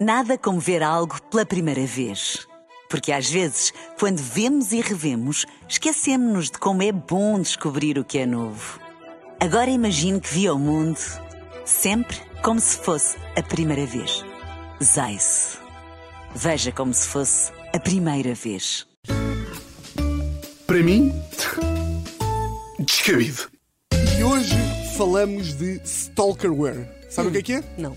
Nada 0.00 0.38
como 0.38 0.58
ver 0.58 0.82
algo 0.82 1.20
pela 1.24 1.44
primeira 1.44 1.84
vez. 1.84 2.46
Porque 2.88 3.12
às 3.12 3.28
vezes, 3.28 3.72
quando 3.98 4.18
vemos 4.18 4.72
e 4.72 4.80
revemos, 4.80 5.44
esquecemos-nos 5.68 6.46
de 6.50 6.58
como 6.58 6.82
é 6.82 6.90
bom 6.90 7.38
descobrir 7.38 7.98
o 7.98 8.04
que 8.04 8.18
é 8.18 8.24
novo. 8.26 8.80
Agora 9.38 9.70
imagine 9.70 10.20
que 10.20 10.32
viu 10.32 10.54
o 10.54 10.58
mundo 10.58 10.98
sempre 11.64 12.16
como 12.42 12.58
se 12.58 12.78
fosse 12.78 13.16
a 13.36 13.42
primeira 13.42 13.84
vez. 13.86 14.24
Zais. 14.82 15.58
Veja 16.34 16.72
como 16.72 16.94
se 16.94 17.06
fosse 17.06 17.52
a 17.74 17.78
primeira 17.78 18.34
vez. 18.34 18.86
Para 20.66 20.82
mim, 20.82 21.12
descabido. 22.80 23.50
E 24.18 24.24
hoje 24.24 24.56
falamos 24.96 25.54
de 25.54 25.80
stalkerware. 25.84 26.88
Sabe 27.10 27.28
o 27.28 27.32
que 27.32 27.38
é 27.38 27.42
que 27.42 27.52
é? 27.54 27.64
Não. 27.76 27.96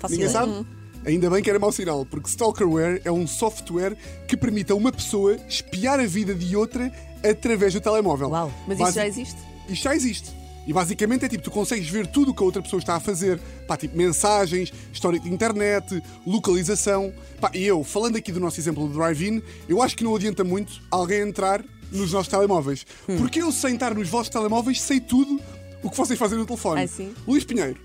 Faço 0.00 0.14
Ninguém 0.14 0.28
ideia. 0.28 0.46
sabe? 0.46 0.83
Ainda 1.06 1.28
bem 1.28 1.42
que 1.42 1.50
era 1.50 1.58
mau 1.58 1.70
sinal, 1.70 2.06
porque 2.06 2.28
stalkerware 2.28 3.00
é 3.04 3.12
um 3.12 3.26
software 3.26 3.96
que 4.26 4.36
permite 4.36 4.72
a 4.72 4.74
uma 4.74 4.90
pessoa 4.90 5.36
espiar 5.48 6.00
a 6.00 6.06
vida 6.06 6.34
de 6.34 6.56
outra 6.56 6.90
através 7.22 7.74
do 7.74 7.80
telemóvel. 7.80 8.30
Uau. 8.30 8.52
Mas 8.66 8.76
isso 8.76 8.84
Basi- 8.86 8.96
já 8.96 9.06
existe? 9.06 9.36
Isto 9.68 9.82
já 9.84 9.94
existe. 9.94 10.44
E 10.66 10.72
basicamente 10.72 11.26
é 11.26 11.28
tipo, 11.28 11.44
tu 11.44 11.50
consegues 11.50 11.88
ver 11.90 12.06
tudo 12.06 12.30
o 12.30 12.34
que 12.34 12.42
a 12.42 12.46
outra 12.46 12.62
pessoa 12.62 12.80
está 12.80 12.94
a 12.96 13.00
fazer. 13.00 13.38
Pá, 13.68 13.76
tipo 13.76 13.96
mensagens, 13.96 14.72
histórico 14.92 15.28
de 15.28 15.34
internet, 15.34 16.02
localização. 16.26 17.12
Pá, 17.38 17.50
e 17.52 17.64
eu, 17.64 17.84
falando 17.84 18.16
aqui 18.16 18.32
do 18.32 18.40
nosso 18.40 18.58
exemplo 18.58 18.88
do 18.88 18.94
drive-in, 18.94 19.42
eu 19.68 19.82
acho 19.82 19.94
que 19.94 20.02
não 20.02 20.16
adianta 20.16 20.42
muito 20.42 20.80
alguém 20.90 21.20
entrar 21.20 21.62
nos 21.92 22.12
nossos 22.12 22.28
telemóveis. 22.28 22.86
Hum. 23.06 23.18
Porque 23.18 23.42
eu, 23.42 23.52
sem 23.52 23.74
estar 23.74 23.94
nos 23.94 24.08
vossos 24.08 24.30
telemóveis, 24.30 24.80
sei 24.80 25.00
tudo 25.00 25.38
o 25.82 25.90
que 25.90 25.96
vocês 25.98 26.18
fazem 26.18 26.38
no 26.38 26.46
telefone. 26.46 26.82
Ah, 26.82 26.86
sim? 26.86 27.14
Luís 27.26 27.44
Pinheiro. 27.44 27.78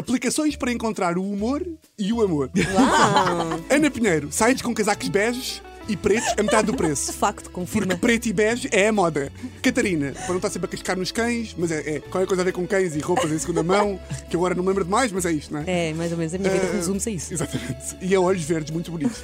Aplicações 0.00 0.56
para 0.56 0.72
encontrar 0.72 1.18
o 1.18 1.30
humor 1.30 1.62
e 1.98 2.10
o 2.10 2.22
amor. 2.22 2.50
Ana 3.68 3.90
Pinheiro, 3.90 4.32
sites 4.32 4.62
com 4.62 4.72
casacos 4.72 5.08
beges 5.08 5.62
e 5.88 5.96
pretos 5.96 6.28
a 6.38 6.42
metade 6.42 6.66
do 6.66 6.74
preço. 6.74 7.12
De 7.12 7.18
facto, 7.18 7.50
confirma. 7.50 7.88
Porque 7.88 8.00
preto 8.00 8.26
e 8.26 8.32
bege 8.32 8.68
é 8.72 8.88
a 8.88 8.92
moda. 8.92 9.32
Catarina, 9.62 10.12
para 10.12 10.28
não 10.28 10.36
estar 10.36 10.50
sempre 10.50 10.66
a 10.66 10.70
cascar 10.70 10.96
nos 10.96 11.10
cães, 11.12 11.54
mas 11.58 11.70
é, 11.70 11.96
é 11.96 12.00
qualquer 12.00 12.26
coisa 12.26 12.42
a 12.42 12.44
ver 12.44 12.52
com 12.52 12.66
cães 12.66 12.94
e 12.94 13.00
roupas 13.00 13.30
em 13.30 13.38
segunda 13.38 13.62
mão, 13.62 13.98
que 14.28 14.36
agora 14.36 14.54
não 14.54 14.62
me 14.62 14.68
lembro 14.68 14.84
de 14.84 14.90
mais, 14.90 15.10
mas 15.12 15.24
é 15.26 15.32
isto, 15.32 15.52
não 15.52 15.60
é? 15.60 15.90
É, 15.90 15.94
mais 15.94 16.12
ou 16.12 16.18
menos. 16.18 16.34
A 16.34 16.38
minha 16.38 16.50
vida 16.50 16.66
Eh, 16.66 16.76
resume-se 16.76 17.08
a 17.08 17.12
isso. 17.12 17.34
Exatamente. 17.34 17.96
E 18.00 18.14
a 18.14 18.20
olhos 18.20 18.42
verdes, 18.44 18.70
muito 18.70 18.90
bonitos. 18.90 19.20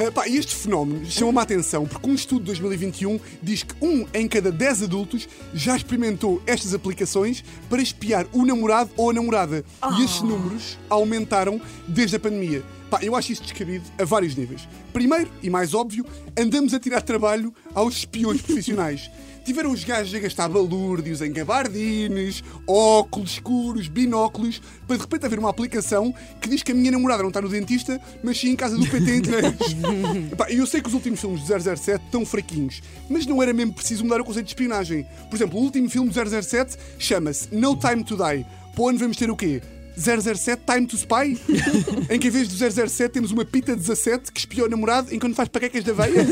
Eh, 0.00 0.10
pá, 0.14 0.26
e 0.26 0.36
este 0.36 0.54
fenómeno 0.54 1.04
chama-me 1.06 1.38
a 1.38 1.42
atenção 1.42 1.86
porque 1.86 2.08
um 2.08 2.14
estudo 2.14 2.40
de 2.40 2.46
2021 2.46 3.20
diz 3.42 3.62
que 3.62 3.74
um 3.80 4.06
em 4.14 4.26
cada 4.28 4.50
10 4.50 4.84
adultos 4.84 5.28
já 5.54 5.76
experimentou 5.76 6.42
estas 6.46 6.74
aplicações 6.74 7.44
para 7.68 7.82
espiar 7.82 8.26
o 8.32 8.44
namorado 8.44 8.90
ou 8.96 9.10
a 9.10 9.12
namorada. 9.12 9.64
E 9.98 10.04
estes 10.04 10.22
números 10.22 10.78
aumentaram 10.88 11.60
desde 11.86 12.16
a 12.16 12.20
pandemia. 12.20 12.62
Pá, 12.92 12.98
eu 13.00 13.16
acho 13.16 13.32
isto 13.32 13.44
descabido 13.44 13.86
a 13.98 14.04
vários 14.04 14.36
níveis. 14.36 14.68
Primeiro, 14.92 15.30
e 15.42 15.48
mais 15.48 15.72
óbvio, 15.72 16.04
andamos 16.38 16.74
a 16.74 16.78
tirar 16.78 17.00
trabalho 17.00 17.50
aos 17.74 17.96
espiões 17.96 18.42
profissionais. 18.42 19.10
Tiveram 19.46 19.72
os 19.72 19.82
gajos 19.82 20.14
a 20.14 20.18
gastar 20.18 20.46
balúrdios 20.50 21.22
em 21.22 21.32
gabardines, 21.32 22.44
óculos 22.68 23.30
escuros, 23.32 23.88
binóculos, 23.88 24.60
para 24.86 24.96
de 24.96 25.02
repente 25.02 25.24
haver 25.24 25.38
uma 25.38 25.48
aplicação 25.48 26.14
que 26.38 26.50
diz 26.50 26.62
que 26.62 26.72
a 26.72 26.74
minha 26.74 26.90
namorada 26.90 27.22
não 27.22 27.30
está 27.30 27.40
no 27.40 27.48
dentista, 27.48 27.98
mas 28.22 28.38
sim 28.38 28.50
em 28.50 28.56
casa 28.56 28.76
do 28.76 28.86
PT 28.86 29.10
em. 29.10 29.20
Epá, 30.30 30.50
Eu 30.50 30.66
sei 30.66 30.82
que 30.82 30.88
os 30.88 30.94
últimos 30.94 31.18
filmes 31.18 31.40
do 31.40 31.46
007 31.46 32.04
estão 32.04 32.26
fraquinhos, 32.26 32.82
mas 33.08 33.24
não 33.24 33.42
era 33.42 33.54
mesmo 33.54 33.72
preciso 33.72 34.04
mudar 34.04 34.20
o 34.20 34.24
conceito 34.24 34.44
de 34.44 34.52
espionagem. 34.52 35.06
Por 35.30 35.36
exemplo, 35.36 35.58
o 35.58 35.62
último 35.62 35.88
filme 35.88 36.10
do 36.10 36.42
007 36.42 36.76
chama-se 36.98 37.48
No 37.54 37.74
Time 37.74 38.04
to 38.04 38.18
Die. 38.18 38.44
Para 38.74 38.84
onde 38.84 38.98
vamos 38.98 39.16
ter 39.16 39.30
o 39.30 39.36
quê? 39.36 39.62
007 39.96 40.62
Time 40.64 40.86
to 40.86 40.96
Spy? 40.96 41.38
em 42.10 42.18
que 42.18 42.28
em 42.28 42.30
vez 42.30 42.48
do 42.48 42.56
007 42.88 43.12
temos 43.12 43.30
uma 43.30 43.44
pita 43.44 43.74
17 43.76 44.32
que 44.32 44.40
espiou 44.40 44.66
o 44.66 44.70
namorado 44.70 45.14
enquanto 45.14 45.34
faz 45.34 45.48
paquecas 45.48 45.84
da 45.84 45.92
veia? 45.92 46.24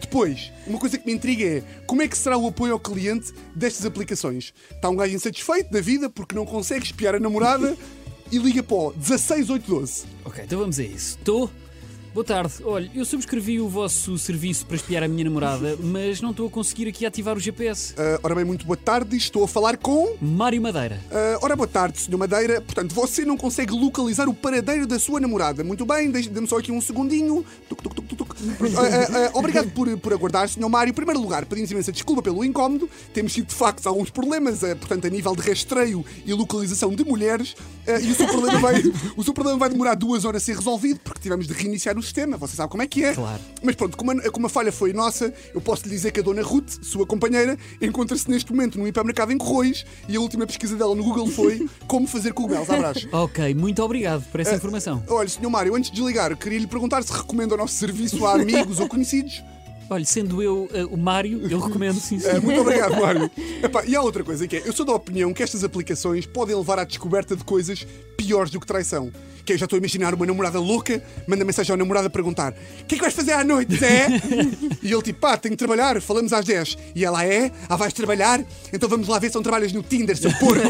Depois, 0.00 0.52
uma 0.66 0.78
coisa 0.78 0.98
que 0.98 1.06
me 1.06 1.12
intriga 1.12 1.44
é 1.44 1.62
como 1.86 2.02
é 2.02 2.08
que 2.08 2.16
será 2.16 2.36
o 2.36 2.46
apoio 2.48 2.72
ao 2.72 2.80
cliente 2.80 3.32
destas 3.54 3.84
aplicações? 3.86 4.52
Está 4.70 4.88
um 4.88 4.96
gajo 4.96 5.14
insatisfeito 5.14 5.70
da 5.70 5.80
vida 5.80 6.08
porque 6.10 6.34
não 6.34 6.44
consegue 6.44 6.84
espiar 6.84 7.14
a 7.14 7.20
namorada 7.20 7.76
e 8.30 8.38
liga 8.38 8.62
para 8.62 8.76
o 8.76 8.92
16812. 8.92 10.04
Ok, 10.24 10.44
então 10.44 10.58
vamos 10.58 10.78
a 10.78 10.82
isso. 10.82 11.16
Estou. 11.18 11.50
Boa 12.12 12.24
tarde. 12.24 12.54
Olha, 12.64 12.90
eu 12.92 13.04
subscrevi 13.04 13.60
o 13.60 13.68
vosso 13.68 14.18
serviço 14.18 14.66
para 14.66 14.74
espiar 14.74 15.04
a 15.04 15.08
minha 15.08 15.22
namorada, 15.22 15.78
mas 15.80 16.20
não 16.20 16.32
estou 16.32 16.48
a 16.48 16.50
conseguir 16.50 16.88
aqui 16.88 17.06
ativar 17.06 17.36
o 17.36 17.40
GPS. 17.40 17.94
Ah, 17.96 18.18
ora 18.24 18.34
bem, 18.34 18.44
muito 18.44 18.66
boa 18.66 18.76
tarde, 18.76 19.16
estou 19.16 19.44
a 19.44 19.48
falar 19.48 19.76
com. 19.76 20.16
Mário 20.20 20.60
Madeira. 20.60 21.00
Ah, 21.08 21.38
ora, 21.40 21.54
boa 21.54 21.68
tarde, 21.68 22.00
Sr. 22.00 22.18
Madeira. 22.18 22.60
Portanto, 22.60 22.92
você 22.92 23.24
não 23.24 23.36
consegue 23.36 23.72
localizar 23.72 24.28
o 24.28 24.34
paradeiro 24.34 24.88
da 24.88 24.98
sua 24.98 25.20
namorada. 25.20 25.62
Muito 25.62 25.86
bem, 25.86 26.10
dê-me 26.10 26.48
só 26.48 26.58
aqui 26.58 26.72
um 26.72 26.80
segundinho. 26.80 27.46
Tuc, 27.68 27.80
tuc, 27.80 27.94
tuc, 27.94 28.16
tuc, 28.16 28.36
ah, 28.76 29.30
obrigado 29.34 29.70
por, 29.70 29.96
por 29.98 30.12
aguardar, 30.12 30.48
Sr. 30.48 30.68
Mário. 30.68 30.90
Em 30.90 30.94
primeiro 30.94 31.20
lugar, 31.20 31.46
pedimos 31.46 31.70
imensa 31.70 31.92
desculpa 31.92 32.20
pelo 32.20 32.44
incómodo. 32.44 32.90
Temos 33.14 33.32
tido, 33.32 33.46
de 33.46 33.54
facto, 33.54 33.86
alguns 33.86 34.10
problemas, 34.10 34.58
portanto, 34.80 35.06
a 35.06 35.10
nível 35.10 35.36
de 35.36 35.48
rastreio 35.48 36.04
e 36.26 36.34
localização 36.34 36.92
de 36.92 37.04
mulheres. 37.04 37.54
E 38.02 38.10
o 38.10 38.14
seu, 38.16 38.26
problema 38.26 38.58
vai, 38.58 38.82
o 39.16 39.22
seu 39.22 39.32
problema 39.32 39.58
vai 39.60 39.68
demorar 39.68 39.94
duas 39.94 40.24
horas 40.24 40.42
a 40.42 40.44
ser 40.44 40.56
resolvido, 40.56 40.98
porque 41.04 41.20
tivemos 41.20 41.46
de 41.46 41.52
reiniciar 41.52 41.99
o 42.00 42.02
sistema. 42.02 42.36
Você 42.36 42.56
sabe 42.56 42.70
como 42.70 42.82
é 42.82 42.86
que 42.86 43.04
é. 43.04 43.14
Claro. 43.14 43.40
Mas 43.62 43.74
pronto, 43.74 43.96
como 43.96 44.10
a, 44.12 44.30
como 44.30 44.46
a 44.46 44.48
falha 44.48 44.72
foi 44.72 44.92
nossa, 44.92 45.32
eu 45.54 45.60
posso 45.60 45.84
lhe 45.84 45.90
dizer 45.90 46.10
que 46.10 46.20
a 46.20 46.22
dona 46.22 46.42
Ruth, 46.42 46.82
sua 46.82 47.06
companheira, 47.06 47.56
encontra-se 47.80 48.28
neste 48.30 48.50
momento 48.52 48.78
num 48.78 48.86
hipermercado 48.86 49.32
em 49.32 49.38
Corroios 49.38 49.84
e 50.08 50.16
a 50.16 50.20
última 50.20 50.46
pesquisa 50.46 50.76
dela 50.76 50.94
no 50.94 51.04
Google 51.04 51.28
foi 51.28 51.68
como 51.86 52.06
fazer 52.06 52.32
cogumelos. 52.32 52.68
Abraço. 52.68 53.08
Ok, 53.12 53.54
muito 53.54 53.82
obrigado 53.82 54.24
por 54.30 54.40
essa 54.40 54.54
informação. 54.54 55.02
Olha, 55.08 55.28
Sr. 55.28 55.48
Mário, 55.48 55.74
antes 55.74 55.90
de 55.90 55.96
desligar, 55.96 56.36
queria 56.36 56.58
lhe 56.58 56.66
perguntar 56.66 57.02
se 57.02 57.12
recomenda 57.12 57.54
o 57.54 57.58
nosso 57.58 57.74
serviço 57.74 58.26
a 58.26 58.34
amigos 58.34 58.80
ou 58.80 58.88
conhecidos. 58.88 59.42
Olha, 59.90 60.04
sendo 60.04 60.40
eu 60.40 60.70
eh, 60.72 60.84
o 60.84 60.96
Mário, 60.96 61.48
eu 61.50 61.58
recomendo 61.58 61.98
sim, 61.98 62.20
sim. 62.20 62.28
Eh, 62.28 62.38
muito 62.38 62.60
obrigado, 62.60 62.94
Mário. 63.00 63.28
Epá, 63.60 63.84
e 63.84 63.96
há 63.96 64.00
outra 64.00 64.22
coisa 64.22 64.46
que 64.46 64.58
é, 64.58 64.62
eu 64.64 64.72
sou 64.72 64.86
da 64.86 64.92
opinião 64.92 65.34
que 65.34 65.42
estas 65.42 65.64
aplicações 65.64 66.26
podem 66.26 66.54
levar 66.54 66.78
à 66.78 66.84
descoberta 66.84 67.34
de 67.34 67.42
coisas 67.42 67.84
piores 68.20 68.50
do 68.50 68.60
que 68.60 68.66
traição. 68.66 69.10
Que 69.44 69.54
eu 69.54 69.58
já 69.58 69.64
estou 69.64 69.76
a 69.76 69.78
imaginar 69.78 70.14
uma 70.14 70.26
namorada 70.26 70.60
louca, 70.60 71.02
manda 71.26 71.44
mensagem 71.44 71.72
ao 71.72 71.78
namorado 71.78 72.06
a 72.06 72.10
perguntar: 72.10 72.52
O 72.52 72.84
que 72.84 72.94
é 72.94 72.98
que 72.98 73.00
vais 73.02 73.14
fazer 73.14 73.32
à 73.32 73.42
noite, 73.42 73.74
Zé? 73.74 74.06
e 74.82 74.92
ele 74.92 75.02
tipo, 75.02 75.18
pá, 75.18 75.36
tenho 75.36 75.54
que 75.54 75.58
trabalhar, 75.58 76.00
falamos 76.02 76.32
às 76.32 76.44
10. 76.44 76.76
E 76.94 77.04
ela 77.04 77.24
é, 77.24 77.50
ah, 77.68 77.76
vais 77.76 77.92
trabalhar? 77.92 78.44
Então 78.72 78.88
vamos 78.88 79.08
lá 79.08 79.18
ver 79.18 79.30
se 79.30 79.34
não 79.34 79.42
trabalhas 79.42 79.72
no 79.72 79.82
Tinder, 79.82 80.16
seu 80.16 80.30
porco. 80.34 80.60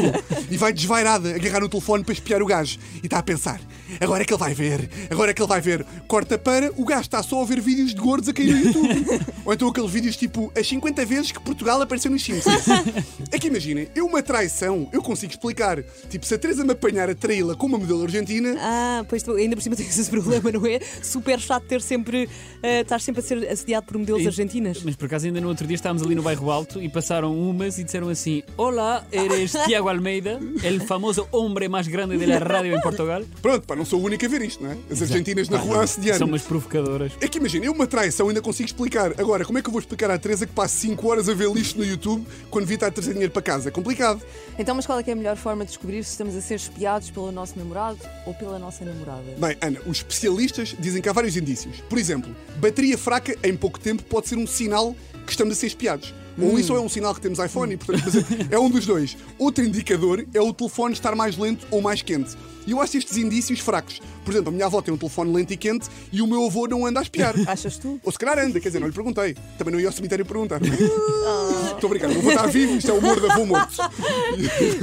e 0.49 0.57
vai 0.57 0.71
desvairada, 0.71 1.35
agarrar 1.35 1.59
no 1.59 1.69
telefone 1.69 2.03
para 2.03 2.13
espiar 2.13 2.41
o 2.41 2.45
gajo. 2.45 2.79
E 3.03 3.07
está 3.07 3.19
a 3.19 3.23
pensar: 3.23 3.59
agora 3.99 4.23
é 4.23 4.25
que 4.25 4.33
ele 4.33 4.39
vai 4.39 4.53
ver, 4.53 4.89
agora 5.09 5.31
é 5.31 5.33
que 5.33 5.41
ele 5.41 5.49
vai 5.49 5.59
ver. 5.59 5.85
Corta 6.07 6.37
para, 6.37 6.71
o 6.77 6.85
gajo 6.85 7.01
está 7.01 7.21
só 7.21 7.41
a 7.41 7.45
ver 7.45 7.59
vídeos 7.59 7.93
de 7.93 7.99
gordos 7.99 8.29
a 8.29 8.33
cair 8.33 8.55
no 8.55 8.65
YouTube. 8.65 9.21
Ou 9.43 9.53
então 9.53 9.67
aqueles 9.67 9.91
vídeos 9.91 10.15
tipo 10.15 10.51
as 10.57 10.67
50 10.67 11.05
vezes 11.05 11.31
que 11.31 11.39
Portugal 11.41 11.81
apareceu 11.81 12.09
nos 12.09 12.23
Simpsons. 12.23 12.63
É 13.31 13.39
que 13.39 13.47
imaginem, 13.47 13.87
eu 13.95 14.05
uma 14.05 14.21
traição, 14.21 14.89
eu 14.91 15.01
consigo 15.01 15.31
explicar. 15.31 15.81
Tipo, 16.09 16.25
se 16.25 16.33
a 16.33 16.37
Teresa 16.37 16.65
me 16.65 16.73
apanhar 16.73 17.09
a 17.09 17.15
com 17.55 17.65
uma 17.67 17.77
modelo 17.77 18.03
argentina, 18.03 18.55
Ah, 18.59 19.05
pois 19.09 19.23
tu, 19.23 19.31
ainda 19.33 19.55
por 19.55 19.61
cima 19.61 19.75
tens 19.77 19.97
esse 19.97 20.09
problema, 20.09 20.51
não 20.51 20.65
é? 20.65 20.79
Super 21.01 21.39
chato 21.39 21.63
ter 21.65 21.81
sempre. 21.81 22.29
eh, 22.63 22.81
estar 22.81 22.99
sempre 23.01 23.21
a 23.21 23.23
ser 23.23 23.47
assediado 23.49 23.85
por 23.87 23.97
modelos 23.97 24.21
E- 24.23 24.27
argentinas. 24.27 24.81
Mas 24.83 24.95
por 24.95 25.05
acaso 25.05 25.25
ainda 25.25 25.41
no 25.41 25.47
outro 25.47 25.65
dia 25.67 25.75
estávamos 25.75 26.03
ali 26.03 26.13
no 26.15 26.21
bairro 26.23 26.49
Alto 26.51 26.81
e 26.81 26.87
passaram 26.89 27.35
umas 27.37 27.77
e 27.79 27.83
disseram 27.83 28.09
assim: 28.09 28.43
Olá, 28.57 29.05
eres 29.11 29.51
Tiago 29.65 29.89
Almeida, 29.89 30.39
el 30.63 30.81
famoso 30.81 31.27
hombre 31.31 31.67
mais 31.67 31.87
grande 31.87 32.17
de 32.17 32.25
la 32.25 32.39
radio 32.39 32.75
em 32.75 32.81
Portugal. 32.81 33.23
pronto, 33.41 33.65
pá, 33.65 33.75
não 33.75 33.85
sou 33.85 33.99
o 33.99 34.03
único 34.05 34.25
a 34.25 34.27
ver 34.29 34.41
isto, 34.43 34.63
não 34.63 34.71
é? 34.71 34.77
As 34.91 35.01
argentinas 35.01 35.49
na 35.49 35.57
rua 35.57 35.79
a 35.79 35.83
assediar. 35.83 36.17
São 36.17 36.27
umas 36.27 36.43
provocadoras. 36.43 37.11
É 37.19 37.27
que 37.27 37.37
imagina, 37.39 37.65
eu 37.65 37.71
uma 37.73 37.87
traição 37.87 38.27
ainda 38.29 38.41
consigo 38.41 38.67
explicar. 38.67 39.13
Agora, 39.19 39.43
como 39.45 39.57
é 39.57 39.61
que 39.61 39.67
eu 39.67 39.71
vou 39.71 39.79
explicar 39.79 40.11
à 40.11 40.17
Teresa 40.17 40.45
que 40.45 40.53
passo 40.53 40.75
5 40.77 41.07
horas 41.09 41.27
a 41.29 41.33
ver 41.33 41.49
lixo 41.51 41.77
no 41.77 41.83
YouTube 41.85 42.25
quando 42.49 42.65
vi 42.65 42.75
estar 42.75 42.87
a 42.87 42.91
trazer 42.91 43.13
dinheiro 43.13 43.31
para 43.31 43.41
casa? 43.41 43.69
É 43.69 43.71
complicado. 43.71 44.21
Então, 44.59 44.75
mas 44.75 44.85
qual 44.85 44.99
é, 44.99 45.03
que 45.03 45.09
é 45.09 45.13
a 45.13 45.15
melhor 45.15 45.35
forma 45.37 45.63
de 45.63 45.69
descobrir 45.71 46.03
se 46.03 46.11
estamos 46.11 46.35
a 46.35 46.41
ser 46.41 46.55
espiados 46.55 47.09
pelo 47.09 47.30
nosso 47.31 47.57
namorado 47.57 47.99
ou 48.25 48.33
pela 48.33 48.59
nossa 48.59 48.83
namorada? 48.85 49.23
Bem, 49.37 49.57
Ana, 49.61 49.79
os 49.85 49.97
especialistas 49.97 50.75
dizem 50.79 51.01
que 51.01 51.09
há 51.09 51.13
vários 51.13 51.35
indícios. 51.35 51.81
Por 51.81 51.97
exemplo, 51.97 52.35
bateria 52.57 52.97
fraca 52.97 53.35
em 53.43 53.55
pouco 53.55 53.79
tempo 53.79 54.03
pode 54.03 54.27
ser 54.27 54.37
um 54.37 54.47
sinal 54.47 54.95
que 55.25 55.31
estamos 55.31 55.57
a 55.57 55.59
ser 55.59 55.67
espiados. 55.67 56.13
Ou 56.41 56.59
isso 56.59 56.73
ou 56.73 56.79
é 56.79 56.81
um 56.81 56.89
sinal 56.89 57.13
que 57.13 57.21
temos 57.21 57.39
iPhone 57.39 57.73
e, 57.73 57.77
portanto, 57.77 58.03
mas 58.05 58.51
é 58.51 58.59
um 58.59 58.69
dos 58.69 58.85
dois. 58.85 59.17
Outro 59.37 59.63
indicador 59.63 60.25
é 60.33 60.41
o 60.41 60.53
telefone 60.53 60.93
estar 60.93 61.15
mais 61.15 61.37
lento 61.37 61.65
ou 61.71 61.81
mais 61.81 62.01
quente. 62.01 62.35
E 62.67 62.71
eu 62.71 62.81
acho 62.81 62.97
estes 62.97 63.17
indícios 63.17 63.59
fracos. 63.59 63.99
Por 64.23 64.31
exemplo, 64.31 64.49
a 64.49 64.51
minha 64.51 64.65
avó 64.67 64.81
tem 64.81 64.93
um 64.93 64.97
telefone 64.97 65.33
lento 65.33 65.51
e 65.51 65.57
quente 65.57 65.89
e 66.11 66.21
o 66.21 66.27
meu 66.27 66.45
avô 66.45 66.67
não 66.67 66.85
anda 66.85 66.99
a 66.99 67.03
espiar. 67.03 67.33
Achas 67.49 67.77
tu? 67.77 67.99
Ou 68.03 68.11
se 68.11 68.19
calhar 68.19 68.37
anda, 68.37 68.59
quer 68.59 68.69
dizer, 68.69 68.79
não 68.79 68.87
lhe 68.87 68.93
perguntei. 68.93 69.35
Também 69.57 69.73
não 69.73 69.79
ia 69.79 69.87
ao 69.87 69.91
cemitério 69.91 70.25
perguntar. 70.25 70.61
Estou 71.73 71.89
brincando, 71.89 72.13
o 72.13 72.21
meu 72.21 72.31
avô 72.31 72.31
está 72.31 72.45
vivo, 72.45 72.75
isto 72.75 72.91
é 72.91 72.93
o 72.93 72.97
humor 72.97 73.19
da 73.19 73.33
avô 73.33 73.45
morto. 73.45 73.75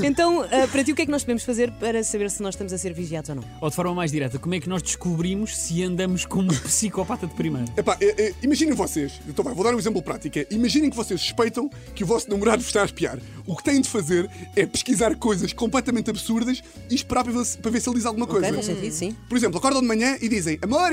Então, 0.02 0.44
eh, 0.44 0.66
para 0.66 0.82
ti, 0.82 0.92
o 0.92 0.94
que 0.94 1.02
é 1.02 1.04
que 1.04 1.10
nós 1.10 1.22
podemos 1.22 1.44
fazer 1.44 1.70
para 1.72 2.02
saber 2.02 2.30
se 2.30 2.42
nós 2.42 2.54
estamos 2.54 2.72
a 2.72 2.78
ser 2.78 2.92
vigiados 2.92 3.30
ou 3.30 3.36
não? 3.36 3.44
Ou 3.60 3.70
de 3.70 3.76
forma 3.76 3.94
mais 3.94 4.10
direta, 4.10 4.38
como 4.38 4.54
é 4.54 4.60
que 4.60 4.68
nós 4.68 4.82
descobrimos 4.82 5.56
se 5.56 5.82
andamos 5.82 6.24
como 6.24 6.52
um 6.52 6.56
psicopata 6.56 7.26
de 7.26 7.34
primeira? 7.34 7.66
Epá, 7.76 7.96
é, 8.00 8.28
é, 8.28 8.34
imaginem 8.42 8.74
vocês, 8.74 9.20
então 9.28 9.44
vai, 9.44 9.54
vou 9.54 9.64
dar 9.64 9.74
um 9.74 9.78
exemplo 9.78 10.02
prático. 10.02 10.38
é, 10.38 10.46
imaginem 10.50 10.90
que 10.90 10.96
vocês 10.96 11.20
suspeitam 11.48 11.70
que 11.94 12.04
o 12.04 12.06
vosso 12.06 12.28
namorado 12.30 12.58
vos 12.58 12.68
está 12.68 12.82
a 12.82 12.84
espiar. 12.84 13.18
O 13.46 13.56
que 13.56 13.64
têm 13.64 13.80
de 13.80 13.88
fazer 13.88 14.30
é 14.54 14.66
pesquisar 14.66 15.14
coisas 15.16 15.52
completamente 15.52 16.10
absurdas 16.10 16.62
e 16.90 16.94
esperar 16.94 17.24
para 17.24 17.32
ver 17.32 17.44
se, 17.44 17.58
para 17.58 17.70
ver 17.70 17.80
se 17.80 17.88
ele 17.88 17.96
diz 17.96 18.06
alguma 18.06 18.26
coisa. 18.26 18.46
Ok, 18.46 18.54
faz 18.54 18.66
sentido, 18.66 18.92
sim. 18.92 19.16
Por 19.28 19.36
exemplo, 19.36 19.58
acordam 19.58 19.80
de 19.80 19.88
manhã 19.88 20.16
e 20.20 20.28
dizem: 20.28 20.58
Amor, 20.62 20.92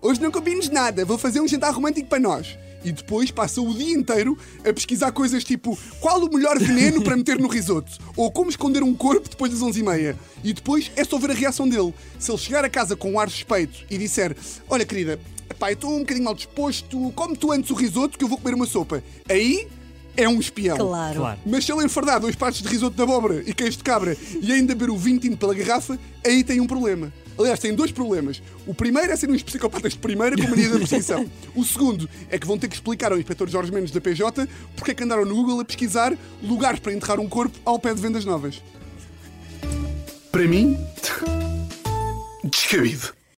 hoje 0.00 0.20
não 0.20 0.30
combines 0.30 0.68
nada, 0.70 1.04
vou 1.04 1.18
fazer 1.18 1.40
um 1.40 1.48
jantar 1.48 1.72
romântico 1.72 2.08
para 2.08 2.20
nós. 2.20 2.56
E 2.84 2.92
depois 2.92 3.32
passam 3.32 3.66
o 3.66 3.74
dia 3.74 3.92
inteiro 3.92 4.38
a 4.60 4.72
pesquisar 4.72 5.10
coisas 5.10 5.42
tipo 5.42 5.76
qual 6.00 6.22
o 6.22 6.32
melhor 6.32 6.56
veneno 6.60 7.02
para 7.02 7.16
meter 7.16 7.36
no 7.36 7.48
risoto 7.48 7.90
ou 8.16 8.30
como 8.30 8.50
esconder 8.50 8.84
um 8.84 8.94
corpo 8.94 9.28
depois 9.28 9.50
das 9.50 9.60
11h30. 9.60 10.14
E 10.44 10.52
depois 10.52 10.88
é 10.94 11.02
só 11.02 11.18
ver 11.18 11.32
a 11.32 11.34
reação 11.34 11.68
dele. 11.68 11.92
Se 12.20 12.30
ele 12.30 12.38
chegar 12.38 12.64
a 12.64 12.70
casa 12.70 12.94
com 12.94 13.10
um 13.12 13.18
ar 13.18 13.28
suspeito 13.28 13.84
e 13.90 13.98
disser: 13.98 14.36
Olha, 14.70 14.86
querida, 14.86 15.18
eu 15.60 15.72
estou 15.72 15.92
um 15.92 16.00
bocadinho 16.00 16.24
mal 16.24 16.34
disposto, 16.34 17.12
come 17.16 17.36
tu 17.36 17.50
antes 17.50 17.70
o 17.70 17.74
risoto 17.74 18.16
que 18.16 18.22
eu 18.22 18.28
vou 18.28 18.38
comer 18.38 18.54
uma 18.54 18.66
sopa. 18.66 19.02
Aí 19.28 19.66
é 20.18 20.28
um 20.28 20.40
espião. 20.40 20.76
Claro. 20.76 21.20
Claro. 21.20 21.40
Mas 21.46 21.64
se 21.64 21.72
ele 21.72 21.84
enfardar 21.84 22.18
dois 22.18 22.34
partes 22.34 22.60
de 22.60 22.68
risoto 22.68 22.96
de 22.96 23.02
abóbora 23.02 23.42
e 23.46 23.54
queijo 23.54 23.78
de 23.78 23.84
cabra 23.84 24.16
e 24.42 24.52
ainda 24.52 24.74
beber 24.74 24.90
o 24.90 24.98
vinho 24.98 25.20
tinto 25.20 25.36
pela 25.36 25.54
garrafa, 25.54 25.96
aí 26.26 26.42
tem 26.42 26.60
um 26.60 26.66
problema. 26.66 27.12
Aliás, 27.38 27.60
tem 27.60 27.72
dois 27.72 27.92
problemas. 27.92 28.42
O 28.66 28.74
primeiro 28.74 29.12
é 29.12 29.16
serem 29.16 29.36
uns 29.36 29.44
psicopatas 29.44 29.92
de 29.92 29.98
primeira 30.00 30.36
com 30.36 30.42
mania 30.42 30.68
da 30.70 30.78
perseguição. 30.78 31.30
O 31.54 31.64
segundo 31.64 32.10
é 32.28 32.36
que 32.36 32.46
vão 32.46 32.58
ter 32.58 32.66
que 32.66 32.74
explicar 32.74 33.12
ao 33.12 33.18
inspetor 33.18 33.48
Jorge 33.48 33.70
Mendes 33.70 33.92
da 33.92 34.00
PJ 34.00 34.48
porque 34.74 34.90
é 34.90 34.94
que 34.94 35.04
andaram 35.04 35.24
no 35.24 35.36
Google 35.36 35.60
a 35.60 35.64
pesquisar 35.64 36.16
lugares 36.42 36.80
para 36.80 36.92
enterrar 36.92 37.20
um 37.20 37.28
corpo 37.28 37.56
ao 37.64 37.78
pé 37.78 37.94
de 37.94 38.00
vendas 38.00 38.24
novas. 38.24 38.60
Para 40.32 40.48
mim, 40.48 40.76
descabido. 42.42 43.17